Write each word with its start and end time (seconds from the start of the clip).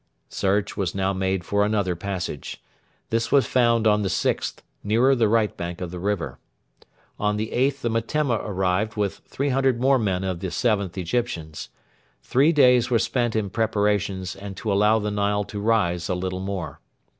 Search 0.29 0.75
was 0.75 0.95
now 0.95 1.13
made 1.13 1.43
for 1.43 1.63
another 1.63 1.95
passage. 1.95 2.59
This 3.11 3.31
was 3.31 3.45
found 3.45 3.85
on 3.85 4.01
the 4.01 4.09
6th, 4.09 4.63
nearer 4.83 5.13
the 5.13 5.29
right 5.29 5.55
bank 5.55 5.79
of 5.79 5.91
the 5.91 5.99
river. 5.99 6.39
On 7.19 7.37
the 7.37 7.51
8th 7.53 7.81
the 7.81 7.89
Metemma 7.91 8.39
arrived 8.43 8.95
with 8.95 9.17
300 9.27 9.79
more 9.79 9.99
men 9.99 10.23
of 10.23 10.39
the 10.39 10.47
7th 10.47 10.97
Egyptians. 10.97 11.69
Three 12.23 12.51
days 12.51 12.89
were 12.89 12.97
spent 12.97 13.35
in 13.35 13.51
preparations 13.51 14.35
and 14.35 14.57
to 14.57 14.73
allow 14.73 14.97
the 14.97 15.11
Nile 15.11 15.43
to 15.43 15.59
rise 15.59 16.09
a 16.09 16.15
little 16.15 16.39
more. 16.39 16.79